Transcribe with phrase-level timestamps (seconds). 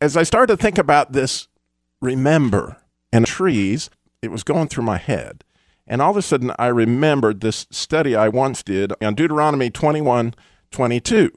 [0.00, 1.48] as I started to think about this,
[2.00, 2.76] remember,
[3.12, 3.90] and trees,
[4.22, 5.44] it was going through my head.
[5.86, 10.34] And all of a sudden, I remembered this study I once did on Deuteronomy 21
[10.72, 11.30] 22,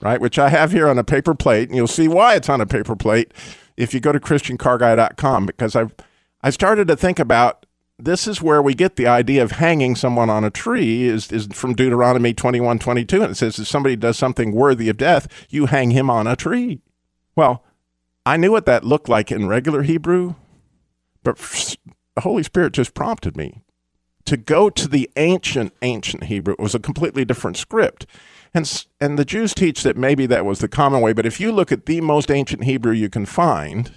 [0.00, 0.20] right?
[0.20, 1.68] Which I have here on a paper plate.
[1.68, 3.32] And you'll see why it's on a paper plate
[3.76, 5.94] if you go to ChristianCarGuy.com, because I've,
[6.42, 7.66] I started to think about
[7.98, 11.46] this is where we get the idea of hanging someone on a tree is, is
[11.52, 13.22] from Deuteronomy 21 22.
[13.22, 16.36] And it says, if somebody does something worthy of death, you hang him on a
[16.36, 16.80] tree.
[17.36, 17.62] Well,
[18.26, 20.34] I knew what that looked like in regular Hebrew,
[21.22, 21.36] but
[22.14, 23.62] the Holy Spirit just prompted me
[24.26, 26.54] to go to the ancient, ancient Hebrew.
[26.54, 28.06] It was a completely different script.
[28.52, 31.52] And, and the Jews teach that maybe that was the common way, but if you
[31.52, 33.92] look at the most ancient Hebrew you can find,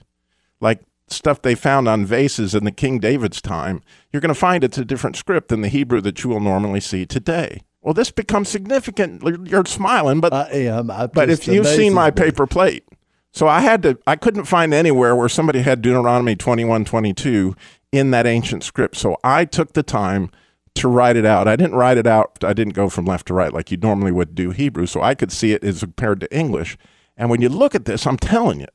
[0.61, 3.81] like stuff they found on vases in the King David's time,
[4.11, 6.79] you're going to find it's a different script than the Hebrew that you will normally
[6.79, 7.61] see today.
[7.81, 9.23] Well, this becomes significant.
[9.49, 10.87] You're smiling, but I am.
[10.87, 12.85] But if you've seen my paper plate,
[13.33, 13.97] so I had to.
[14.05, 17.55] I couldn't find anywhere where somebody had Deuteronomy 21, 22
[17.91, 18.95] in that ancient script.
[18.95, 20.29] So I took the time
[20.75, 21.47] to write it out.
[21.47, 22.43] I didn't write it out.
[22.43, 24.85] I didn't go from left to right like you normally would do Hebrew.
[24.85, 26.77] So I could see it as compared to English.
[27.17, 28.67] And when you look at this, I'm telling you,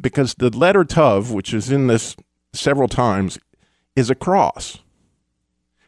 [0.00, 2.16] because the letter Tav, which is in this
[2.54, 3.38] several times,
[3.96, 4.78] is a cross.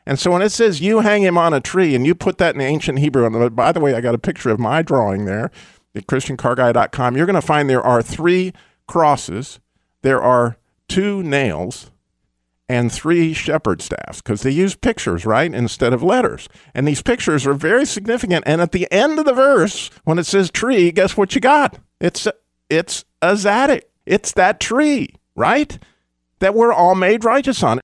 [0.05, 2.55] And so when it says you hang him on a tree and you put that
[2.55, 5.51] in ancient Hebrew, and by the way, I got a picture of my drawing there
[5.95, 8.53] at ChristianCarGuy.com, you're going to find there are three
[8.87, 9.61] crosses,
[10.03, 10.57] there are
[10.89, 11.91] two nails,
[12.73, 16.49] and three shepherd staffs because they use pictures, right, instead of letters.
[16.75, 18.45] And these pictures are very significant.
[18.47, 21.79] And at the end of the verse, when it says tree, guess what you got?
[22.01, 22.27] It's
[22.71, 23.83] it's a Zadok.
[24.07, 25.79] It's that tree, right?
[26.39, 27.83] That we're all made righteous on.